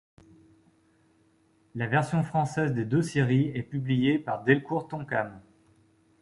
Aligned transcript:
La 1.75 1.85
version 1.85 2.23
française 2.23 2.73
des 2.73 2.85
deux 2.85 3.03
séries 3.03 3.51
est 3.53 3.61
publiée 3.61 4.17
par 4.17 4.43
Delcourt 4.43 4.87
Tonkam. 4.87 5.39